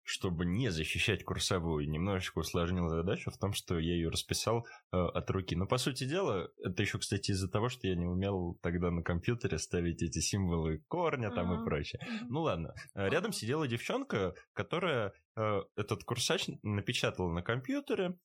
чтобы 0.03 0.45
не 0.45 0.69
защищать 0.69 1.24
курсовую, 1.24 1.89
немножечко 1.89 2.39
усложнил 2.39 2.89
задачу 2.89 3.31
в 3.31 3.38
том, 3.38 3.53
что 3.53 3.79
я 3.79 3.93
ее 3.93 4.10
расписал 4.10 4.67
э, 4.91 4.98
от 4.98 5.29
руки. 5.31 5.55
Но, 5.55 5.65
по 5.65 5.77
сути 5.77 6.03
дела, 6.03 6.50
это 6.63 6.81
еще, 6.81 7.00
кстати, 7.00 7.31
из-за 7.31 7.50
того, 7.50 7.69
что 7.69 7.88
я 7.88 7.95
не 7.95 8.05
умел 8.05 8.60
тогда 8.62 8.91
на 8.91 9.01
компьютере 9.01 9.57
ставить 9.57 10.01
эти 10.01 10.19
символы 10.19 10.83
корня 10.88 11.31
там 11.31 11.51
А-а-а. 11.51 11.62
и 11.62 11.65
прочее. 11.65 12.01
Ну 12.29 12.41
ладно. 12.41 12.74
Э, 12.93 13.07
рядом 13.10 13.31
сидела 13.31 13.67
девчонка, 13.67 14.36
которая 14.53 15.13
э, 15.36 15.62
этот 15.75 16.03
курсач 16.03 16.50
напечатала 16.63 17.31
на 17.31 17.41
компьютере. 17.41 18.17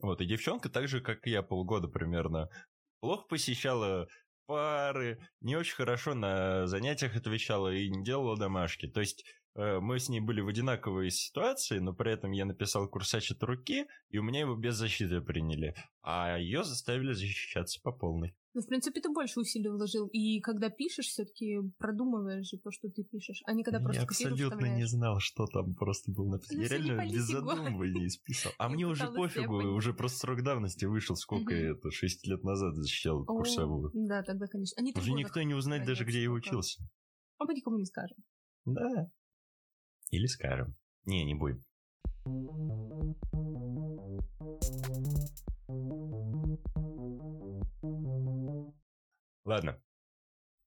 Вот, 0.00 0.20
и 0.20 0.26
девчонка 0.26 0.68
так 0.68 0.88
же, 0.88 1.00
как 1.00 1.26
и 1.26 1.30
я, 1.30 1.42
полгода 1.42 1.88
примерно, 1.88 2.48
плохо 3.00 3.26
посещала 3.28 4.08
пары, 4.46 5.20
не 5.40 5.56
очень 5.56 5.76
хорошо 5.76 6.14
на 6.14 6.66
занятиях 6.66 7.14
отвечала 7.16 7.72
и 7.72 7.88
не 7.88 8.02
делала 8.02 8.36
домашки. 8.36 8.88
То 8.88 9.00
есть 9.00 9.24
мы 9.54 9.98
с 9.98 10.08
ней 10.08 10.20
были 10.20 10.40
в 10.40 10.48
одинаковой 10.48 11.10
ситуации, 11.10 11.78
но 11.78 11.92
при 11.92 12.12
этом 12.12 12.32
я 12.32 12.44
написал 12.44 12.88
курсач 12.88 13.30
от 13.30 13.42
руки, 13.42 13.86
и 14.08 14.18
у 14.18 14.22
меня 14.22 14.40
его 14.40 14.54
без 14.54 14.76
защиты 14.76 15.20
приняли, 15.20 15.74
а 16.02 16.38
ее 16.38 16.64
заставили 16.64 17.12
защищаться 17.12 17.80
по 17.82 17.92
полной. 17.92 18.34
Ну, 18.52 18.62
в 18.62 18.66
принципе, 18.66 19.00
ты 19.00 19.08
больше 19.10 19.38
усилий 19.38 19.68
вложил, 19.68 20.08
и 20.08 20.40
когда 20.40 20.70
пишешь, 20.70 21.06
все-таки 21.06 21.60
продумываешь 21.78 22.48
же 22.48 22.58
то, 22.58 22.72
что 22.72 22.88
ты 22.88 23.04
пишешь, 23.04 23.42
а 23.46 23.52
не 23.52 23.62
когда 23.62 23.78
просто 23.78 24.00
Я 24.00 24.06
абсолютно 24.06 24.66
не 24.66 24.86
знал, 24.86 25.20
что 25.20 25.46
там 25.46 25.74
просто 25.74 26.10
был 26.10 26.28
написано. 26.28 26.58
Ну, 26.58 26.62
я 26.62 26.68
реально 26.68 27.12
без 27.12 27.22
задумывания 27.26 28.08
списал. 28.08 28.52
А 28.58 28.68
мне 28.68 28.86
уже 28.86 29.06
пофигу, 29.06 29.56
уже 29.74 29.94
просто 29.94 30.18
срок 30.18 30.42
давности 30.42 30.84
вышел, 30.84 31.14
сколько 31.14 31.54
это, 31.54 31.92
6 31.92 32.26
лет 32.26 32.42
назад 32.42 32.74
защищал 32.74 33.24
курсовую. 33.24 33.92
Да, 33.94 34.22
тогда, 34.24 34.46
конечно. 34.48 34.82
Уже 34.96 35.12
никто 35.12 35.40
не 35.42 35.54
узнает 35.54 35.86
даже, 35.86 36.04
где 36.04 36.22
я 36.22 36.30
учился. 36.30 36.82
А 37.38 37.44
мы 37.44 37.54
никому 37.54 37.78
не 37.78 37.84
скажем. 37.84 38.16
Да. 38.64 39.10
Или 40.10 40.26
скажем. 40.26 40.74
Не, 41.04 41.24
не 41.24 41.34
будем. 41.34 41.62
Ладно. 49.44 49.80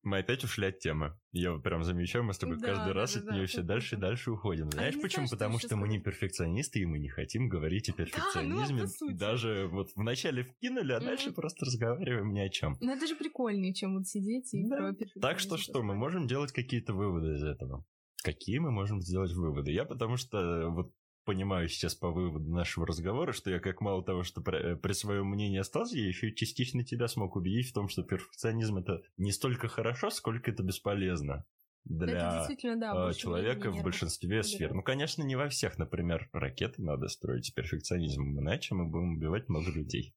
Мы 0.03 0.17
опять 0.17 0.43
ушли 0.43 0.67
от 0.67 0.79
темы. 0.79 1.17
Я 1.31 1.57
прям 1.59 1.85
замечаю, 1.85 2.25
мы 2.25 2.33
с 2.33 2.37
тобой 2.37 2.57
да, 2.57 2.67
каждый 2.67 2.87
да, 2.87 2.93
раз 2.93 3.13
да, 3.13 3.21
от 3.21 3.31
нее 3.31 3.45
все 3.45 3.63
дальше 3.63 3.95
и 3.95 3.97
дальше 3.97 4.31
уходим. 4.31 4.67
А 4.67 4.71
Знаешь 4.71 4.95
почему? 5.01 5.27
Знаю, 5.27 5.39
Потому 5.39 5.59
что, 5.59 5.67
что 5.69 5.77
мы 5.77 5.87
не 5.87 5.99
перфекционисты, 5.99 6.79
и 6.79 6.85
мы 6.85 6.99
не 6.99 7.07
хотим 7.07 7.47
говорить 7.47 7.87
о 7.89 7.93
перфекционизме. 7.93 8.87
Ну, 8.99 9.15
Даже 9.15 9.69
вот 9.71 9.91
вначале 9.95 10.43
вкинули, 10.43 10.91
а 10.91 10.99
mm-hmm. 10.99 11.05
дальше 11.05 11.31
просто 11.31 11.65
разговариваем 11.65 12.33
ни 12.33 12.41
о 12.41 12.49
чем. 12.49 12.75
Ну 12.81 12.91
это 12.91 13.07
же 13.07 13.15
прикольнее, 13.15 13.73
чем 13.73 13.95
вот 13.95 14.05
сидеть 14.05 14.53
и 14.53 14.67
да. 14.67 14.91
про 14.91 15.21
Так 15.21 15.39
что 15.39 15.55
что, 15.55 15.81
мы 15.81 15.95
можем 15.95 16.27
делать 16.27 16.51
какие-то 16.51 16.93
выводы 16.93 17.35
из 17.35 17.43
этого. 17.43 17.85
Какие 18.23 18.59
мы 18.59 18.71
можем 18.71 19.01
сделать 19.01 19.31
выводы? 19.33 19.71
Я 19.71 19.85
потому 19.85 20.17
что 20.17 20.37
э, 20.37 20.69
вот 20.69 20.93
понимаю 21.25 21.67
сейчас 21.69 21.95
по 21.95 22.11
выводу 22.11 22.51
нашего 22.51 22.85
разговора, 22.85 23.31
что 23.31 23.49
я 23.49 23.59
как 23.59 23.81
мало 23.81 24.03
того, 24.03 24.23
что 24.23 24.41
при, 24.41 24.73
э, 24.73 24.75
при 24.75 24.93
своем 24.93 25.27
мнении 25.27 25.59
остался, 25.59 25.97
я 25.97 26.07
еще 26.07 26.29
и 26.29 26.35
частично 26.35 26.83
тебя 26.83 27.07
смог 27.07 27.35
убедить 27.35 27.69
в 27.69 27.73
том, 27.73 27.87
что 27.87 28.03
перфекционизм 28.03 28.77
это 28.77 29.01
не 29.17 29.31
столько 29.31 29.67
хорошо, 29.67 30.09
сколько 30.09 30.51
это 30.51 30.63
бесполезно 30.63 31.45
для 31.85 32.45
это 32.47 32.77
да, 32.77 33.09
э, 33.09 33.13
человека 33.13 33.71
в 33.71 33.83
большинстве 33.83 34.37
да. 34.37 34.43
сфер. 34.43 34.73
Ну, 34.73 34.83
конечно, 34.83 35.23
не 35.23 35.35
во 35.35 35.49
всех, 35.49 35.77
например, 35.77 36.29
ракеты 36.31 36.81
надо 36.81 37.07
строить 37.07 37.47
с 37.47 37.51
перфекционизмом, 37.51 38.39
иначе 38.39 38.75
мы 38.75 38.85
будем 38.85 39.17
убивать 39.17 39.49
много 39.49 39.71
людей. 39.71 40.15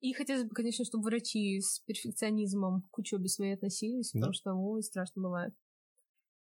И 0.00 0.12
хотелось 0.12 0.44
бы, 0.44 0.50
конечно, 0.50 0.84
чтобы 0.84 1.04
врачи 1.04 1.60
с 1.60 1.80
перфекционизмом 1.80 2.82
к 2.92 2.98
учебе 2.98 3.26
своей 3.26 3.54
относились, 3.54 4.12
да. 4.12 4.20
потому 4.20 4.32
что, 4.32 4.52
ой, 4.54 4.82
страшно 4.82 5.22
бывает 5.22 5.54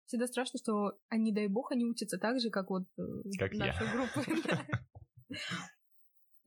всегда 0.08 0.28
страшно, 0.28 0.60
что, 0.60 0.98
не 1.12 1.32
дай 1.32 1.48
бог, 1.48 1.72
они 1.72 1.86
учатся 1.86 2.18
так 2.18 2.40
же, 2.40 2.50
как 2.50 2.70
вот 2.70 2.88
э, 2.98 3.02
как 3.38 3.54
наша 3.54 3.84
я. 3.84 3.92
группа. 3.92 4.24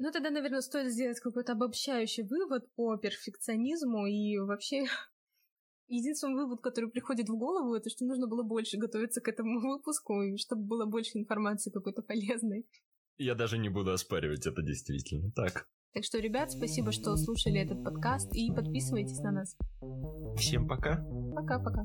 Ну, 0.02 0.10
тогда, 0.12 0.30
наверное, 0.30 0.62
стоит 0.62 0.90
сделать 0.90 1.20
какой-то 1.20 1.52
обобщающий 1.52 2.22
вывод 2.22 2.64
по 2.74 2.96
перфекционизму 2.96 4.06
и 4.06 4.38
вообще 4.38 4.84
единственный 5.88 6.36
вывод, 6.36 6.62
который 6.62 6.88
приходит 6.88 7.28
в 7.28 7.36
голову, 7.36 7.74
это 7.74 7.90
что 7.90 8.06
нужно 8.06 8.26
было 8.26 8.42
больше 8.42 8.78
готовиться 8.78 9.20
к 9.20 9.28
этому 9.28 9.60
выпуску, 9.76 10.22
и 10.22 10.38
чтобы 10.38 10.62
было 10.62 10.86
больше 10.86 11.18
информации 11.18 11.70
какой-то 11.70 12.00
полезной. 12.00 12.66
Я 13.18 13.34
даже 13.34 13.58
не 13.58 13.68
буду 13.68 13.92
оспаривать 13.92 14.46
это 14.46 14.62
действительно 14.62 15.30
так. 15.32 15.68
Так 15.92 16.04
что, 16.04 16.18
ребят, 16.18 16.50
спасибо, 16.50 16.92
что 16.92 17.14
слушали 17.16 17.60
этот 17.60 17.84
подкаст 17.84 18.34
и 18.34 18.50
подписывайтесь 18.50 19.18
на 19.18 19.32
нас. 19.32 19.54
Всем 20.38 20.66
пока. 20.66 21.04
Пока-пока. 21.34 21.82